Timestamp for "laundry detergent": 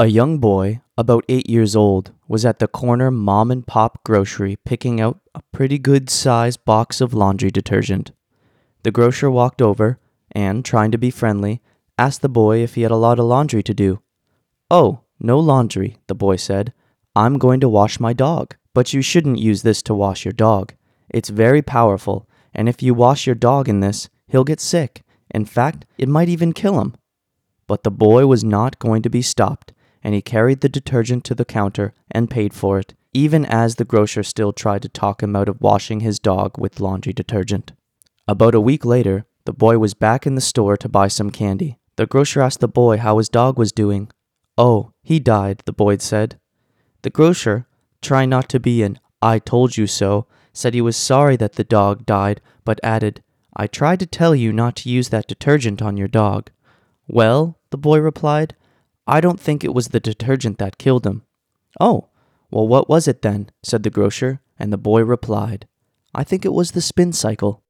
7.12-8.10, 36.80-37.72